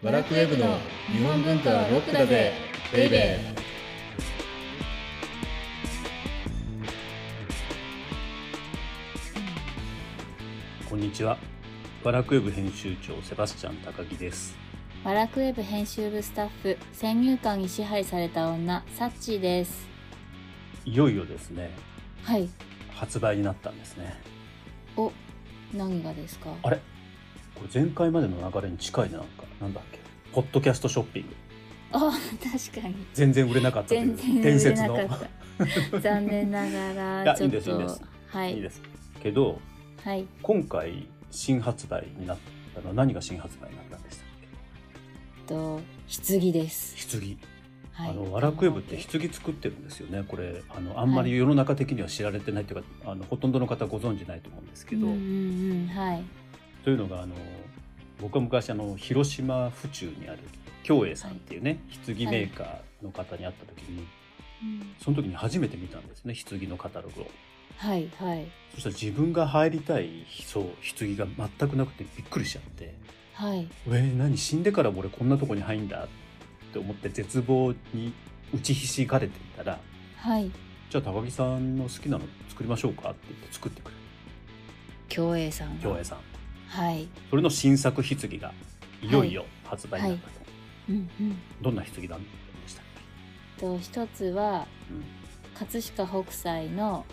[0.00, 2.52] バラクウェブの日本文化はロックだぜ
[2.92, 11.36] ベイベーこんにちは。
[12.04, 14.56] バラクウェブ編集長セバスチャン高木です。
[15.04, 19.88] バラクウェブ編集部スタッフ先入観に支配された女サッチーです
[20.84, 21.70] いよいよですね、
[22.22, 22.48] はい
[22.92, 24.14] 発売になったんですね。
[24.96, 25.10] お
[25.74, 26.54] 何がですか？
[26.62, 26.80] あれ
[27.58, 29.98] これ前回までの流れに近いねなんか、なんだっけ。
[30.32, 31.28] ポッドキャストショッピング。
[31.92, 32.94] あ確かに。
[33.14, 34.98] 全然売れなかったという伝説の。
[36.00, 38.02] 残念ながいらやちょっといいんですいいんです。
[38.28, 38.54] はい。
[38.54, 38.82] いいです。
[39.22, 39.60] けど、
[40.04, 40.26] はい。
[40.42, 42.38] 今回新発売になっ
[42.74, 44.28] たのは何が新発売になったんでしたっ
[45.48, 45.80] と
[46.28, 46.94] 棺です。
[47.10, 47.38] け棺。
[47.92, 48.10] はい。
[48.10, 50.24] あのワラクウェブって棺作ってるんですよね。
[50.28, 56.22] これあのあんまり世の中的には知られてないというか、あのほとんどの方ご存知ないと思うんですけど、うんうんうんはい
[56.88, 57.34] というのがあの
[58.18, 60.38] 僕は昔あの広島府中にある
[60.82, 64.06] 京栄さんっていうね、棺メーカーの方に会った時に、
[64.98, 67.26] その時に初めて見たんですね棺のカタログを。
[67.76, 68.46] はいはい。
[68.72, 70.64] そしたら自分が入りたいそう
[70.98, 71.26] 棺が
[71.58, 72.94] 全くなくてびっくりしちゃって
[73.34, 76.04] はい「えー、何死んでからも俺こんなとこに入んだ」
[76.70, 78.14] って思って絶望に
[78.54, 79.78] 打ちひしがれていたら
[80.16, 80.50] はい
[80.88, 83.96] 「じゃあ高木さんの好きなの作りましょうか」って言って作ってくれる。
[85.10, 85.82] 京栄さんが。
[85.82, 86.27] 京栄さん
[86.68, 87.08] はい。
[87.30, 88.52] それの新作棺が
[89.02, 90.34] いよいよ発売になったと、
[90.90, 91.36] うんうん。
[91.60, 92.28] どんな棺なんで
[92.66, 92.84] したっ
[93.58, 95.04] と一つはけ、うん。
[95.68, 97.04] 葛飾北斎の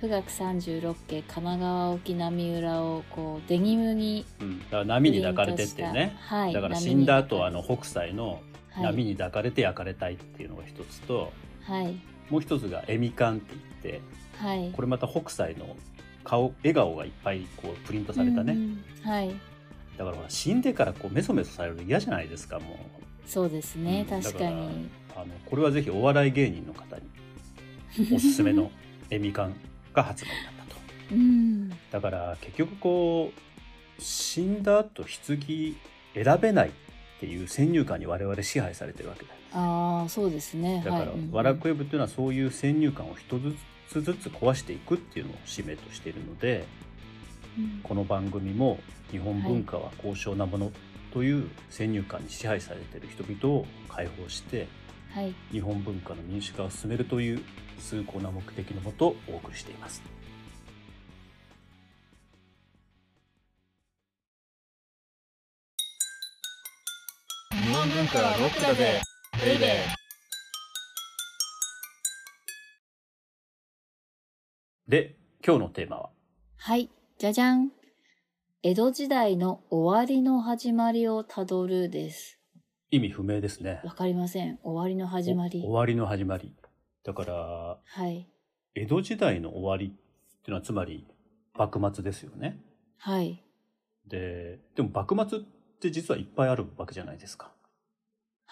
[0.00, 6.52] 富岳三十六景神奈川沖波浦をこうデニムにうん、だから波に抱かれてっていうね、はい。
[6.52, 8.40] だから死んだ後はあの北斎の
[8.76, 12.00] 波に抱かれて焼かれたいっていうのが一つと、はい。
[12.30, 14.00] もう一つが「エミカン」って言って
[14.38, 14.72] はい。
[14.74, 15.76] これまた北斎の
[16.24, 19.10] 顔笑顔がいっぱいこうプリントされたね、うんうん。
[19.10, 19.34] はい。
[19.96, 22.76] だからほら死んでからこうメソメソされるの嫌じゃないですかも
[23.26, 24.22] そうですね、うん。
[24.22, 24.50] 確かに。
[24.50, 28.70] うあのこれはぜひお笑い芸人の方におすすめの
[29.10, 29.54] エミカン
[29.92, 30.80] が発売になったと。
[31.12, 35.76] う んだから結局こう死んだ後棺
[36.14, 36.72] 選べないっ
[37.20, 40.82] ていう先入観に我々支配されてるわけだああそうですね。
[40.84, 41.08] だから、はい。
[41.10, 43.56] うんワラクウェブっていうのはそういう先入観を一つず
[44.00, 46.64] つ壊していくっていうのを使命としているので
[47.58, 47.80] うん。
[47.82, 48.78] この番組も
[49.10, 50.72] 日本文化は高尚なもの
[51.12, 54.68] という先入観に支配されている人々を解放して
[55.14, 55.34] はい。
[55.50, 57.42] 日本文化の民主化を進めるという
[57.78, 60.02] 崇高な目的のもとお送りしています。
[67.50, 69.00] 日本文化はロックだぜ
[69.44, 70.01] ベイベー
[74.88, 75.14] で
[75.46, 76.10] 今日のテーマは？
[76.56, 77.70] はいじゃじゃん
[78.64, 82.40] 江戸時代の終わりの始まりをたどるです
[82.90, 83.80] 意味不明ですね。
[83.84, 86.52] わかりません終わりの始まりお終わりの始まり。
[87.04, 88.28] だからはい
[88.74, 89.98] 江戸時代の終わりってい
[90.48, 91.06] うのはつまり
[91.54, 92.60] 幕末ですよね。
[92.98, 93.40] はい
[94.08, 95.42] ででも幕末っ
[95.80, 97.52] て実はいっぱいあるわけじゃないですか。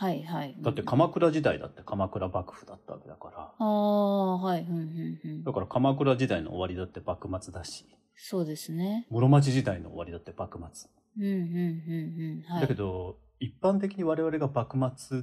[0.00, 0.56] はいはい。
[0.59, 3.53] だって鎌倉時代だって鎌倉幕府だったわけだから。
[3.59, 5.44] ああはいうんうんうん。
[5.44, 7.84] だから鎌倉時代の終わりだって幕末だし、
[8.16, 9.06] そうですね。
[9.11, 10.91] 室町時代の終わりだって幕末。
[11.19, 12.50] うんうんうんうん。
[12.50, 12.61] はい。
[12.62, 15.22] だけど一般的に我々が幕末っ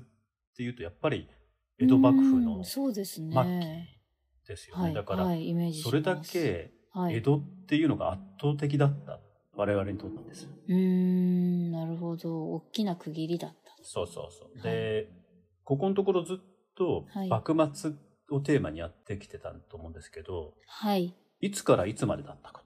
[0.55, 1.27] ていうとやっぱり
[1.79, 3.97] 江戸幕府うの末期ですよね。
[4.83, 5.25] はいだから
[5.73, 9.19] それだけはい江戸っていうのが圧倒的だった
[9.55, 10.47] 我々にとってです。
[10.67, 12.51] うーんなるほど。
[12.51, 14.59] 大きな区切りだったそうそうそう。
[14.59, 14.73] はい。
[14.73, 15.09] で、
[15.63, 16.37] ここのところずっ
[16.75, 17.29] とはい。
[17.29, 17.91] 幕末
[18.29, 21.13] をテーマにやってきてたと思うんですけど、はい。
[21.41, 22.61] い、つからいつまでだったか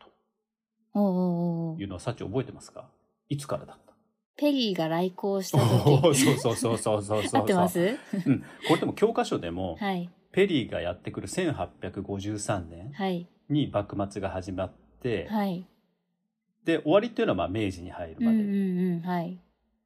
[0.93, 2.89] おうおうおうおいうのはさっき覚えてますか？
[3.29, 3.93] いつからだった？
[4.35, 7.41] ペリーが来航したお時 ーそうそうそうそうそうそう。
[7.41, 7.79] 合ってます？
[8.25, 8.39] うん。
[8.67, 10.09] これでも教科書でも、はい。
[10.33, 13.27] ペリーがやってくる1853年はい。
[13.49, 15.65] に幕末が始まって、はい。
[16.65, 18.37] で、終わりっていうのはまあ明治に入るまで。
[18.37, 19.39] うんうんうんはい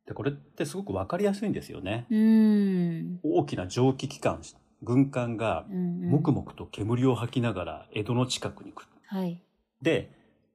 [0.05, 2.05] で、これってすごくわかりやすいんですよね。
[2.09, 4.41] うーん大きな蒸気機関、
[4.83, 8.87] 軍艦がもくもくと煙を吐きながら江戸の近くに来る。
[9.07, 9.41] はい
[9.81, 10.11] で、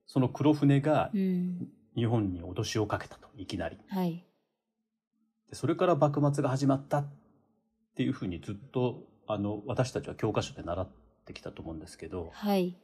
[0.06, 3.76] その黒船がうん日本に脅しをかけたと、いきなり。
[3.88, 4.24] はい
[5.48, 7.08] でそれから幕末が始まったっ
[7.96, 10.88] ていうふうにずっと、あの、私たちは教科書で習っ
[11.26, 12.76] てきたと思うんですけど、はい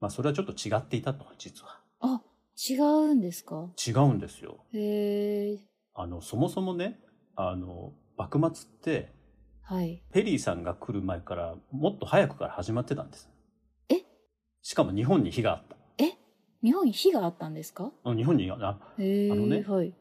[0.00, 1.80] まあそれはちょっと違っていたと、実は。
[2.00, 2.20] あ
[2.68, 3.68] 違うんですか？
[3.86, 4.58] 違うんですよ。
[4.72, 5.58] へえ
[6.00, 7.00] あの、そもそもね、
[7.34, 9.12] あの、幕末って、
[9.62, 13.28] はいペリーさんが来る前からもっと早くから始まってたんです。
[13.90, 13.96] え？
[14.62, 15.76] しかも日本に火があった。
[16.62, 17.92] 日本に火があったんですか？
[18.02, 19.92] あ日本に、ああのねはい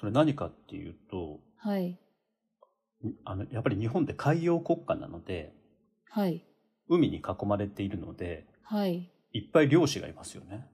[0.00, 2.00] それ何かっていうとはい。
[3.24, 5.52] あのやっぱり日本って海洋国家なので
[6.10, 6.42] はい。
[6.88, 9.12] 海に囲まれているのではい。
[9.32, 10.66] いっぱい漁師がいますよね。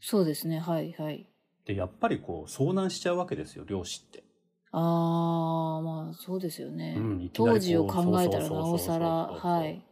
[0.00, 0.58] そうですね。
[0.60, 0.92] はい。
[0.98, 1.26] はい。
[1.64, 4.24] でやっぱりこう遭難しちゃうわけですよ漁師って。
[4.72, 6.94] ああ、まあそうですよね。
[6.96, 9.84] うん当時を考えたらなおさら、はい。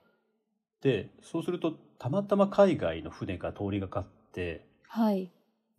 [0.80, 5.30] でそうするとたまたま海外の船が通りがかってはい。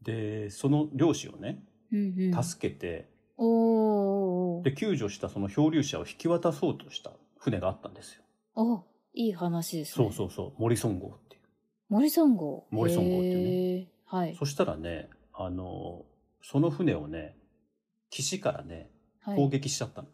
[0.01, 2.43] でその漁師をねうんうん。
[2.43, 8.21] 助けて、おーで救助したその漂流者を引き渡そうとした船があったんですよ。
[8.55, 8.83] お
[9.13, 10.05] いい話ですね。
[10.05, 11.41] そうそうそうモリソン号っていう。
[11.89, 12.67] モリソン号？
[12.69, 14.35] モリソン号っていうねはい。
[14.37, 15.09] そしたらね
[15.41, 16.05] あの
[16.41, 17.37] その船をね
[18.09, 18.89] 岸からね
[19.21, 20.07] はい、攻撃しちゃったの。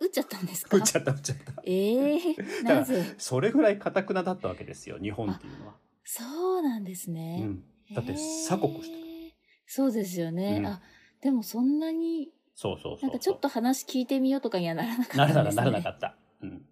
[0.00, 0.76] 撃っちゃったんですか？
[0.76, 1.62] 撃っちゃった撃っちゃった。
[1.64, 3.14] ええー、 だからなぜ？
[3.18, 5.74] それぐらい堅くなだったわけですよ日本っていうのは。
[6.04, 7.40] そうなんですうね。
[7.44, 7.64] ん、
[7.94, 8.94] だって鎖国してた。
[8.94, 9.30] へー
[9.66, 10.58] そうですよね。
[10.58, 10.82] うんあ、
[11.20, 13.08] でもそんなに、そうそうそうそう。
[13.08, 15.64] なんかちょっと話聞いてみようとかにはならなかったならなですね。
[15.64, 16.16] ならなかった。
[16.42, 16.66] うん、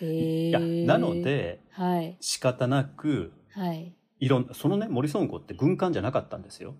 [0.00, 0.84] へいやえ。
[0.84, 2.16] なの、ではい。
[2.20, 3.94] 仕方なくはい。
[4.18, 6.74] いろんそのねモリソン号って軍艦じゃなかったんですよ。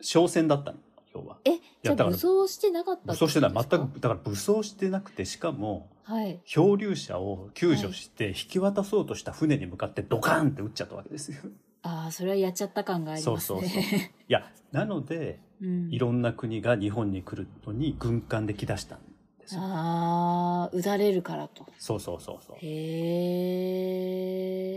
[0.00, 0.78] え商船だったの
[1.14, 1.38] 要は。
[1.44, 6.40] え、じゃあ武装してなかった武装してない全くだから武装してなくてしかもはい。
[6.44, 11.38] 漂流者を救助して引き渡そうとした船に向かってドカーンって撃っちゃったわけですよ。
[11.82, 13.40] ああ、それはやっちゃった感がありますね。
[13.40, 18.98] そうそうそういやなのでうんいろんな国が日本に来るのに軍艦で来だしたん
[19.38, 19.60] ですよ。
[19.62, 21.66] ああ、うだれるからと。
[21.78, 22.56] そうそうそうそう。
[22.60, 22.64] へ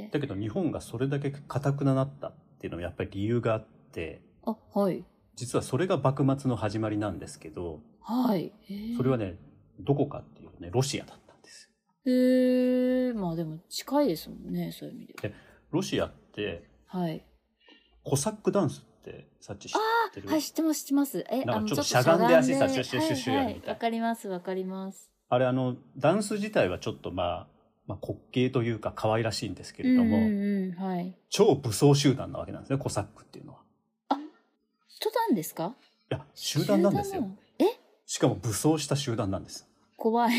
[0.04, 0.10] え。
[0.12, 4.22] だけど日本がそれだけ堅くななったっていうのはやっぱり理由があって
[4.52, 5.04] あ、はい。
[5.36, 8.52] 実はそれが幕末の始まりなんですけどはい。
[8.96, 9.36] それはね
[9.80, 11.70] どこかっていうとねロシアだったんです
[12.06, 12.12] よ。
[12.12, 15.34] へえ、まあでも近いですもんね、そういう意味で
[15.72, 17.02] ロシアっては。
[17.02, 17.24] はい。
[18.04, 19.76] コサックダンスってさっち知っ
[20.14, 20.30] てる？
[20.30, 21.26] はい、知ってます、知ってます。
[21.30, 25.12] え、なんかちょっとしゃがんで足さシュッシュッシュッシュッやるみたいはいはいわかります、わかります。
[25.30, 27.48] あれあのダンス自体はちょっとまあ、
[27.86, 31.18] まあ、滑稽というか可愛らしいんですけれども、うんうんうん、はい。
[31.30, 33.60] 超武装集団なわけなんですねコサックっていうのは。
[35.28, 35.76] 人なんですか？
[36.10, 37.28] いや集団なんですよ
[37.60, 37.66] え？
[38.06, 39.68] しかも武装した集団なんです。
[39.98, 40.34] 怖い。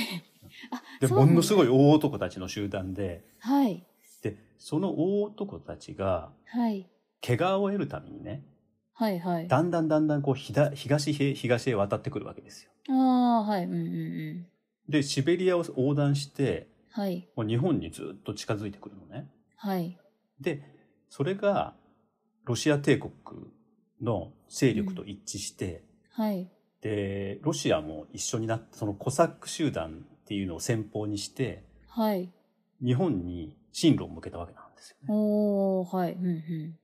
[0.71, 3.85] あ、でものすごい大男たちの集団ではい。
[4.23, 6.89] でその大男たちがはい。
[7.21, 8.43] 毛皮を得るためにね
[8.95, 9.49] はい、はい。
[9.49, 12.71] だんだんだんだんこうひだ東へ東へ渡ってくるわけですよ。
[12.89, 13.65] ああ、はい。
[13.65, 14.47] うんうんうん。
[14.89, 17.29] でシベリアを横断してはい。
[17.37, 19.29] もう日本にずっと近づいてくるのね。
[19.57, 19.99] はい。
[20.41, 20.63] で
[21.11, 21.75] それが
[22.45, 23.13] ロシア帝国
[24.03, 26.49] の勢力と一致して、はい。
[26.81, 32.31] でロシアも一緒になってそのコサック集団っていうのを先方にしてはい。
[32.85, 35.07] 日本に進路を向けたわけなんですよね。
[35.09, 36.13] おー、はい。
[36.13, 36.79] うんうん。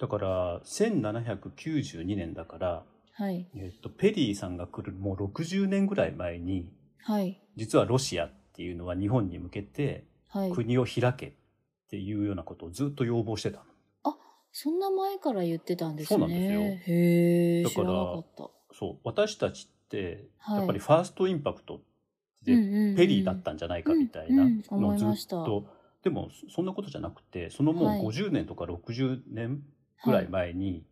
[0.00, 3.46] だから1792年だから、はい。
[3.54, 6.72] えっと、ペリーさんが来るもう60年ぐらい前に
[7.02, 7.38] はい。
[7.56, 10.52] 実はロシアっていうのは日本に向けてはい。
[10.52, 11.32] 国を開けっ
[11.90, 13.64] ていうようなことをずっと要望してたの。
[14.52, 16.18] そんな前から言ってたんですね。
[16.18, 18.22] そうなんですよへえ、知だから。
[18.72, 21.80] そう私たちってはいやっぱりファーストインパクトっ
[22.44, 25.66] てうんうんうんペリーだったんじゃないかみたいなのをずっと、
[26.02, 29.62] でもそんなことじゃなくてそのもうはい50年とか60年
[30.04, 30.84] ぐらい前に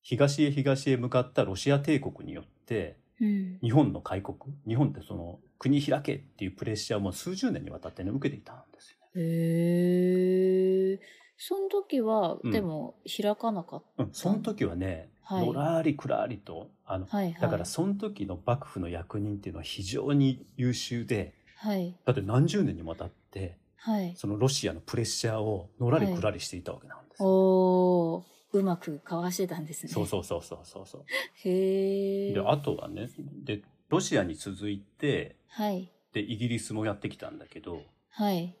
[0.00, 3.58] 東へ東へ向かったロシア帝国によってうん。
[3.62, 4.36] 日本の開国
[4.66, 9.22] 日本ってその国開けっていうプレッシャーをもう数十年にわたってね受けていたんですよね。
[9.22, 11.21] へえ。
[11.44, 17.16] その時は、うんでも開かなかっうん、その時はね、はいのらりくらりとあのた。
[17.16, 17.40] はいはい。
[17.40, 21.96] だからその時の幕府の役人っていうのは非常に優秀ではい。
[22.04, 24.14] だって何十年にもわたってはい。
[24.16, 27.28] そのロシアのプレッシャーをのらりくらりしていたわけなんですよ。
[27.28, 29.92] おー、うまくかわしてたんですね。
[29.92, 31.04] そうそうそうそうそうそう。
[31.48, 32.34] へえ。
[32.34, 33.08] であとはね
[33.42, 35.90] でロシアに続いてはい。
[36.12, 37.80] でイギリスもやってきたんだけど
[38.10, 38.56] はい。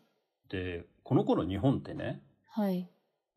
[0.48, 2.22] でこの頃日本ってね
[2.54, 2.88] はい。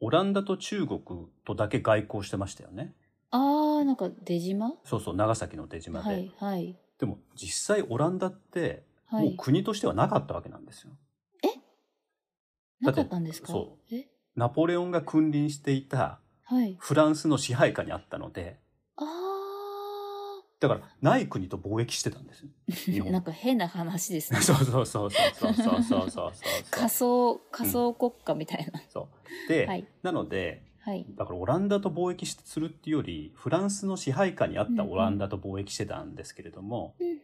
[0.01, 0.99] オランダと中国
[1.45, 2.93] とだけ外交してましたよね。
[3.31, 4.73] あー、なんか出島？
[4.83, 6.31] そうそう長崎の出島で、はい。
[6.37, 6.77] はい。
[6.99, 9.35] でも実際オランダってもうはい。
[9.37, 10.91] 国としてはなかったわけなんですよ。
[12.81, 13.47] なかったんですか？
[13.47, 14.05] そえ？
[14.35, 16.75] ナポレオンが君臨していたはい。
[16.77, 18.59] フランスの支配下にあったので
[18.97, 19.03] あ
[20.67, 23.05] だからない国と貿易してたんですよ。
[23.11, 24.39] なんか変な話ですね。
[24.41, 26.31] そうそうそうそうそうそうそう
[26.71, 28.79] 仮想仮想国家みたいな。
[28.79, 29.09] うん、そ
[29.47, 29.49] う。
[29.49, 37.15] で、はい、なので、はい、だからオランダと貿易するっていうよりフランスの支配下にあったオランダと貿易してたんですけれども、うんうん、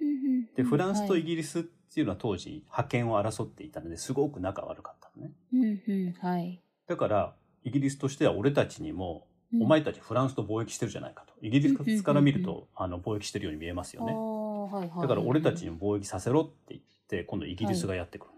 [0.55, 5.33] でフランスとイギリスっていうのは当時覇権を争っていたのですごく仲悪かったのね。
[5.53, 9.27] うんうんはい、だからイギリスとしては俺たちにも
[9.60, 11.34] お前たちフランスと貿易してるじゃないかと。
[11.41, 14.13] イギリスから見ると、あの貿易してるように見えますよね。
[14.13, 15.01] はいはい。
[15.01, 18.31] だから俺たちにも貿易させろって言って今度イギリスがやってくる、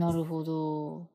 [0.00, 1.08] なるほど。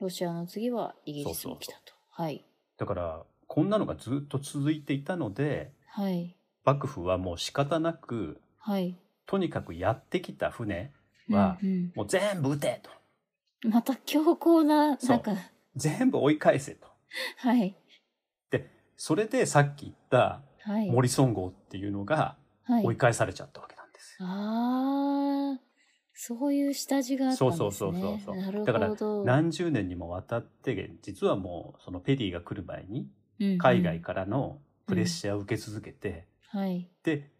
[0.00, 1.92] ロシアの次はイギリスも来たと。
[2.10, 2.44] はい。
[2.78, 6.36] だからこんなのがずっと続いていたのではい。
[6.64, 8.96] 幕府はもう仕方なくはい。
[9.26, 10.92] とにかくやってきた船
[11.28, 11.92] はうんうん。
[11.94, 12.90] もう全部撃てと。
[13.68, 15.32] また強硬な、なんか、
[15.76, 16.88] 全部追い返せと。
[17.36, 17.76] はい。
[19.02, 20.90] それでさっき言ったはい。
[20.90, 25.60] モリソン号っていうのがはい追い返されちゃったわけなんですよ、ああ、
[26.12, 27.58] そういう下地があったんですね。
[27.58, 29.24] そうそうそうそうそうなるほだからど。
[29.24, 33.08] 何十年にもわたって実はもうそのペリーが来る前に
[33.40, 36.86] うんうん海外からのプレッシャーを受け続けて、はい。
[37.02, 37.30] で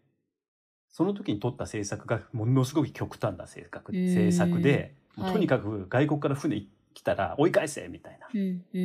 [0.89, 6.63] その時に取った政策がものすごく極端な政策うん政策で、はいとにかく外国から船
[6.93, 8.27] 来たら追い返せみたいな。
[8.33, 8.79] うんうんう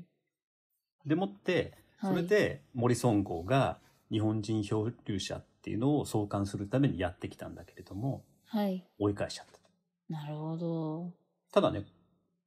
[0.00, 0.04] ん
[1.08, 2.10] でもってうん。
[2.10, 3.78] それでモリソン号が
[4.10, 8.64] 日本人漂流者っていうのを送還するためにやってきたんだけれどもはい。
[8.66, 8.86] はい。
[8.98, 9.58] 追い返しちゃった。
[10.08, 11.12] なるほど。
[11.52, 11.84] ただね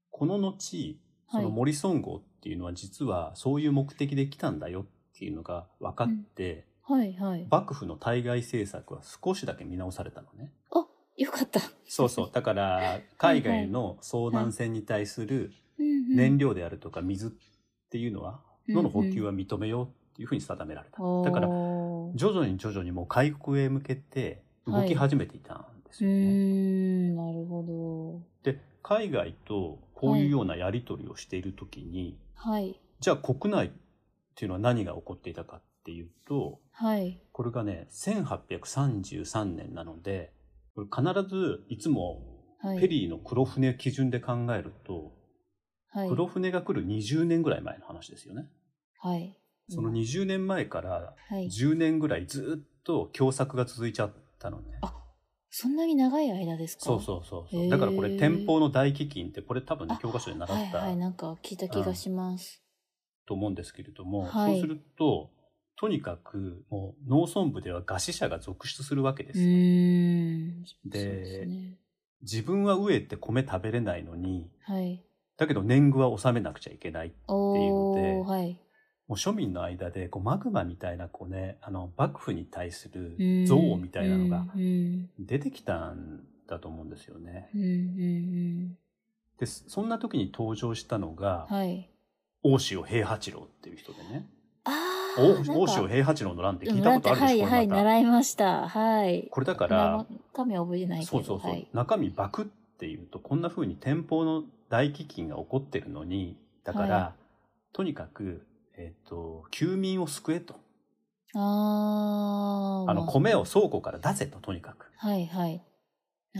[0.09, 0.99] この後
[1.29, 4.85] そはいのモリソン号っていうのは実はそういう目的で来たんだよっ
[5.17, 7.47] ていうのが分かって、はいはい。
[7.49, 10.51] 幕府の対外政策は少しだけ見直されたのね。
[10.71, 10.85] あ、
[11.17, 11.61] よかった。
[11.87, 12.29] そうそう。
[12.33, 17.31] だから、 海外の遭難船に対するうんうん燃料であるとか水っ
[17.89, 21.01] ていうのは、うんのの補給は認めようっていうふうに定められた。
[21.23, 26.15] だから、徐々に徐々にもう開国へ向けて動き始めていたんですよね。
[26.15, 32.51] ん、なるほで、海外とこういうようなやり取りをしているときに、ど。
[32.51, 32.79] はい。
[32.99, 33.69] じゃあ国内っ
[34.35, 37.19] ていうのは何が起こっていたかっていうと、はい。
[37.31, 40.33] これがね、1833年なので、
[40.75, 42.79] これ必ずいつもはい。
[42.79, 45.11] ペリーの黒船基準で考えると、
[45.91, 46.09] はい。
[46.09, 48.47] 黒船が来る20年ぐらい前の話ですよね。
[48.99, 49.37] はい。
[49.69, 51.45] その20年前からはい。
[51.47, 54.79] 10年ぐらいずっと共作が続いちゃったのね。
[54.81, 54.93] あ
[55.49, 56.85] そんなに長い間ですか？
[56.85, 57.69] そうそうそうそう。
[57.69, 62.63] だからこれ天保の大飢饉ってこれ多分ね教科書で習ったはいはい、なんか聞いた気がします。
[63.27, 65.29] と思うんですけれども、はいそうすると
[65.77, 69.45] とにかくもう農村部では餓死者が続出するわけでうすよ。
[70.85, 71.77] でね。
[72.21, 75.03] 自分は飢えて米食べれないのに、はい。
[75.37, 77.13] だけど年貢は納めなくちゃいけない。
[77.27, 78.59] おっていうのー、はい。
[79.07, 84.45] もう庶民の間でこうマグマみたいなこうね、あの幕府に対するうん憎悪みたいなのが
[85.19, 87.49] 出てきたんだと思うんですよね。
[89.39, 91.89] で、そんな時に登場したのがうん。、はい。
[92.43, 94.27] 大塩平八郎っていう人でね。
[95.17, 98.67] 大塩平八郎の乱って聞いたことあるでしょ、はいはい、習いました。
[98.67, 99.27] はい。
[99.29, 101.11] これだから、中身は覚えてないけど。
[101.11, 101.67] そうそうそう、はい。
[101.73, 107.13] 中身バクっていうとこんな風に天保の大飢饉が起こってるのにだから、は
[107.73, 108.47] とにかく、
[108.77, 110.55] えっと休民を救えと
[111.35, 112.91] ああ。
[112.91, 115.55] あの米を倉庫から出せととにかくはいはい。
[115.57, 115.61] っ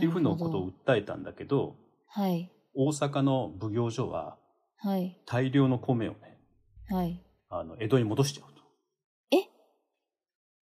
[0.00, 1.76] いうふうなことを訴えたんだけどど
[2.08, 2.50] はい。
[2.74, 4.38] 大阪の奉行所は
[4.78, 5.20] はい。
[5.26, 6.38] 大量の米をね
[6.88, 7.22] はい。
[7.50, 8.62] あの江戸に戻しちゃうと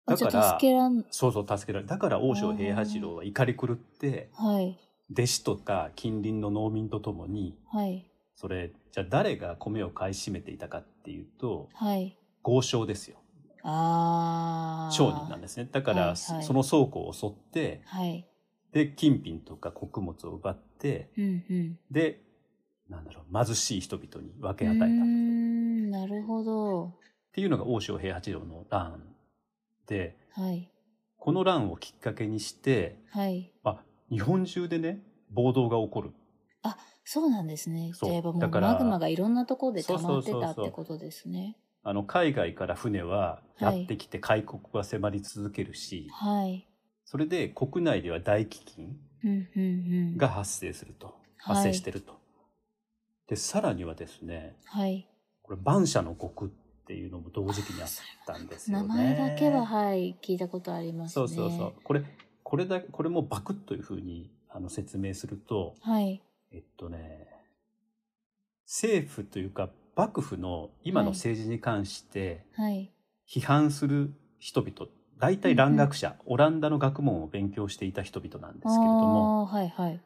[0.08, 4.78] あじゃだからあ助けらん、そうそう助けられだから大塩平八郎は怒り狂ってはい。
[5.12, 8.10] 弟子とか近隣の農民とともにはい。
[8.36, 12.18] それじゃあ誰が米を買い占めていたかっていうとはい。
[12.44, 13.18] 豪商ですよ
[13.64, 14.92] ああ。
[14.92, 18.28] 商人なんですねだから、はいはいその倉庫を襲ってはい。
[18.72, 21.80] で金品とか穀物を奪ってうんうん。
[21.92, 22.22] で
[22.90, 26.94] なんだろう貧しい人々に分け与えたっん、なるほど。
[27.34, 29.02] ていうのが大塩平八郎の乱
[29.88, 30.70] ではい。
[31.18, 33.52] この乱をきっかけにして、はい。
[33.64, 36.12] まあ、日本中でね暴動が起こる
[37.06, 37.92] そうなんですね。
[37.94, 41.56] そうじゃあもうだからマグマがいろんなところで溜まってたってことですね。
[41.84, 46.68] あの海外から船はやはいってきて開国が迫り続けるし、はい。
[47.06, 48.60] それで国内では大飢
[49.24, 50.18] 饉。
[50.18, 52.20] が発生すると、はい発生してると。
[53.28, 55.08] でさらにはですねはい。
[55.44, 56.54] これ万社の国っ
[56.88, 57.90] ていうのも同時期にあっ
[58.26, 59.16] たんですよ名ね。
[59.16, 61.28] 前だけは、はい、聞いたことありますね。
[61.28, 61.74] そうそうそう。
[61.84, 62.04] これ
[62.56, 66.22] これだこれもバクッというふうにあの説明するとはい。
[66.54, 67.28] えっとね
[68.66, 72.90] 政府というか幕府の今の政治に関してはい。
[73.28, 80.00] 批判する人々、大体蘭学者、オランダの学問を勉強していた人々なんですけれどもはいはい。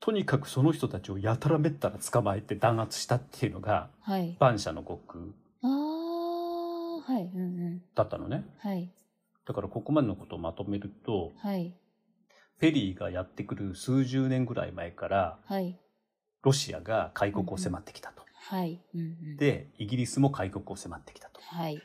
[0.00, 4.36] とにかくその人たちをやたらめったら捕まえて弾圧したっていうのがはい。
[4.38, 5.32] 万社の国
[5.62, 7.30] ああ、はい。
[7.34, 7.82] うんうん。
[7.94, 8.90] だったのねはい。
[9.46, 11.74] だからここまでのことをまとめるとはい。
[12.60, 15.78] ペリーがやってくる数十年ぐらい前からはい。
[16.42, 18.22] ロシアが開国を迫ってきたと。
[18.34, 18.80] はい。
[18.94, 21.40] うんうん、でイギリスも開国を迫ってきたと。
[21.40, 21.82] はい。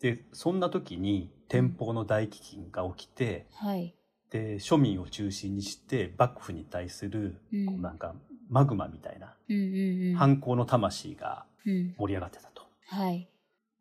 [0.00, 3.94] でそんな時に天保の大飢饉が起きてはい。
[4.30, 8.14] で庶民を中心にして幕府に対するうんこうなんか
[8.48, 10.14] マグマみたいなうんうんうん。
[10.16, 11.94] 反抗の魂がうん。
[11.98, 12.62] 盛り上がってたと。
[12.86, 13.28] はい。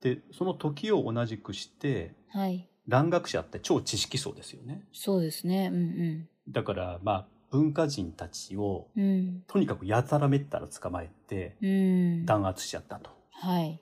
[0.02, 2.70] でその時を同じくしてはい。
[2.90, 4.84] 蘭学者って超知識層ですよね。
[4.92, 5.70] そうですね。
[5.72, 9.04] うんだからまあ文化人たちをうん。
[9.04, 9.44] うん。
[9.48, 12.26] とにかくやたらめったら捕まえてうん。
[12.26, 13.12] 弾圧しちゃったと。
[13.32, 13.80] はい。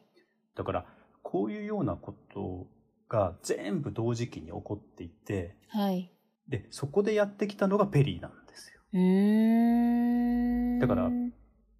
[0.55, 0.85] だから
[1.23, 2.67] こういうようなこと
[3.09, 6.11] が全部同時期に起こっていてはい。
[6.47, 8.81] でそこでやってきたのがペリーなんですよ。
[8.93, 10.79] うーん。
[10.79, 11.09] だから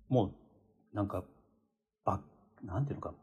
[0.09, 0.25] も
[0.93, 1.23] うなんか
[2.05, 2.21] ば
[2.63, 3.13] なんていうのか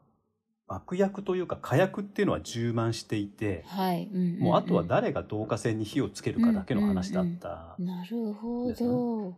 [0.67, 4.09] 爆薬というか火薬っていうのは充満していてはい。
[4.11, 7.75] うんうんうんもうあとは誰が導火線に火をつけるかだけの話だった。
[7.79, 9.37] なるほど。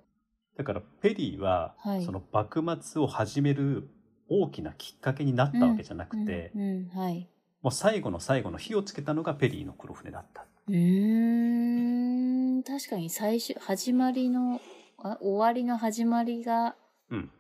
[0.57, 3.89] だからペリーははいその幕末を始める
[4.29, 7.29] 大きなきっかけになったわけじゃなくて、うんうん、はい。
[7.61, 10.45] もう最後の最後の火をつけたのがペリーの黒船だった。
[10.67, 12.63] うーん。
[12.63, 14.59] 確かに最初、始まりの、
[14.97, 16.75] あ終わりの始まりが
[17.09, 17.31] うん。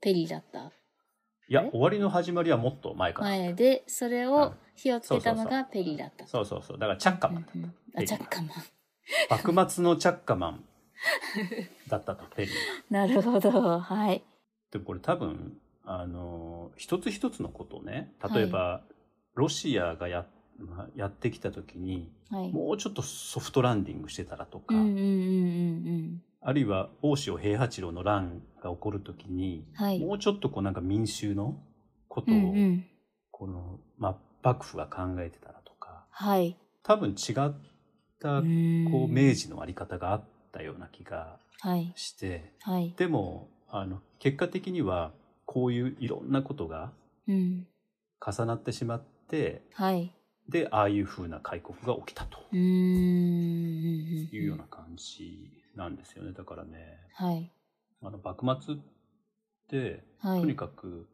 [0.00, 0.72] ペリーだった。
[1.48, 3.28] いや終わりの始まりはもっと前から。
[3.28, 6.26] 前で、それうんを火をつけたのがペリーだった。
[6.26, 6.78] そうそうそう。
[6.78, 8.50] だからチャッカマンだうんうんあ、ペリーチャッカマン。
[9.54, 10.64] 幕末のチャッカマン
[11.88, 12.56] だったと、ペリーは。
[12.90, 13.78] なるほど。
[13.78, 14.22] はい。
[14.70, 18.82] でこれ多分あの一つ一つのことをね例えば、
[19.34, 20.26] ロシアがや
[20.58, 22.50] まあやってきた時にはい。
[22.50, 29.84] もうちょっとソフトランディングしてたらとか、うんうんうんうんあるいは大塩平八郎の乱が起こる時に、うん。
[29.84, 29.98] はい。
[29.98, 31.56] もうちょっとこうなんか民衆の
[32.08, 32.84] ことを、うんうん。
[33.30, 36.56] この、まあ、幕府が考えてたらとかはい。
[36.82, 37.34] 多分違っ
[38.20, 38.42] た
[38.90, 41.92] こう明治のあり方があったような気がはい。
[41.96, 42.94] してはい。
[42.96, 45.12] でもあの結果的には
[45.46, 46.92] こういういろんなことが
[47.26, 47.66] うん。
[48.24, 50.14] 重なってしまってはい。
[50.48, 54.28] でああいうふうな開国が起きたとうーん。
[54.30, 57.50] いうような感じなんですよねだからねはい。
[58.02, 58.78] あの幕末っ
[59.68, 60.40] てはい。
[60.40, 61.06] とにかく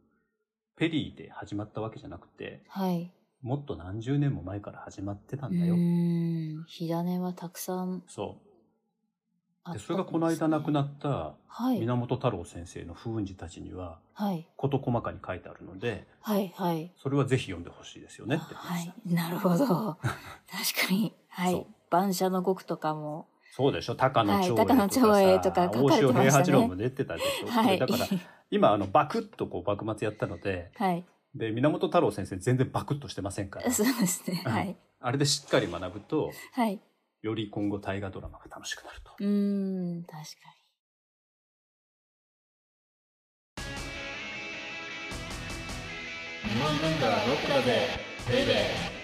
[0.77, 3.12] ペリーで始まったわけじゃなくてはい。
[3.42, 5.75] もっと何十年も前から始まってたうんだよ。
[5.75, 6.64] ーん。
[6.66, 8.51] 火種はたくさんそう
[9.73, 11.81] でそれがこの間亡くなっったはい。
[11.81, 14.46] 源太郎先生の風雲児たちにははい。
[14.57, 16.53] 事細かに書いてあるのではい。
[16.57, 16.92] はい。
[16.96, 18.92] それはぜひ読んでほしいですよねってはい。
[19.07, 19.66] なるほど。
[19.66, 21.14] 確かに。
[21.29, 21.66] はい。
[21.90, 23.29] 晩舎の極とかも。
[23.51, 23.95] そうでしょ？
[23.97, 27.79] 高野長はい高野長英英とか書かれてましたね大塩平八郎も出てたでしょ、はい。
[27.79, 28.07] だから
[28.51, 31.05] 今あのバクッとこう幕末やったのではい。
[31.35, 34.43] で源太郎先生全然バクッとしてませんからそうですね。
[34.45, 34.77] はい。
[35.01, 36.81] あれでしっかり学ぶとはい。
[37.23, 40.03] より今後大河ドラマが楽しくなるとうーん。
[40.05, 40.27] 確か
[46.43, 47.89] 日本文化はロックだぜ
[48.29, 49.00] ベイベー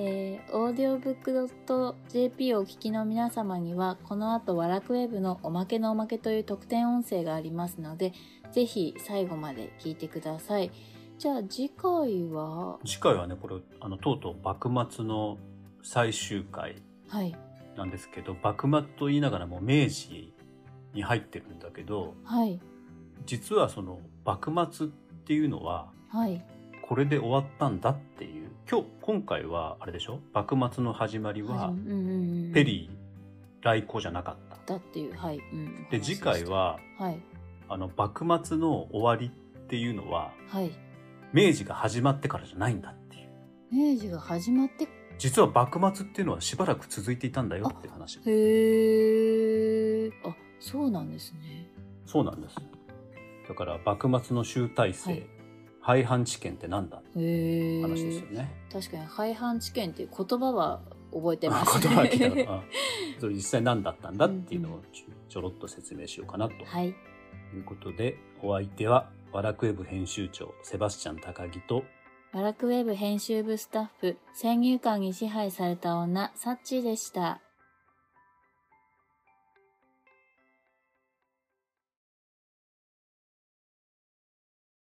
[0.00, 8.12] えー、オーディオブックドット JP をお聞きの皆様には、この後、ワラクウェブのおまけのおまけという特典音声がありますので、
[8.52, 10.70] ぜひ最後まで聞いてください。
[11.18, 15.36] じゃあ次回は、次回はねこれあのとうとう幕末の
[15.82, 17.34] 最終回はい、
[17.76, 20.32] なんですけど幕末と言いながらも明治
[20.94, 22.60] に入ってるんだけどはい、
[23.26, 24.88] 実はその幕末っ
[25.26, 26.44] ていうのははい、
[26.82, 30.20] これで終わったんだっていう今日今回はあれでしょ？
[30.34, 31.72] 幕末の始まりは
[32.52, 34.74] ペリー来航じゃなかった。
[34.74, 35.86] だっていう、はい、うん。
[35.90, 37.18] で次回ははい、
[37.70, 40.70] あの幕末の終わりっていうのははい。
[41.32, 50.12] 明治が始まってからじゃないんだっていう明治が始まって、実は幕末っていうのはしばらく続いていたんだよっていう話へー。
[50.28, 51.70] あ、そうなんですね。
[52.04, 52.56] そうなんです
[53.48, 55.26] だから幕末の集大成、はい
[55.88, 56.98] 廃藩置県ってなんだ？
[56.98, 57.80] って。
[57.82, 58.50] 話ですよね。
[58.70, 60.80] 確かに、廃藩置県っていう言葉は
[61.14, 62.44] 覚えてまあす言葉が来たね。
[62.44, 62.62] ら あ
[63.18, 64.80] それ実際何だったんだっていうのを
[65.28, 66.88] ちょろっと説明しようかなとはい。
[66.88, 66.92] い
[67.58, 71.82] うことで、お相手はワラクウェブ編集長セバスチャン高木と
[72.34, 77.40] バラクウェブ編集部スタッフ、先入観に支配された女、サッチーでした。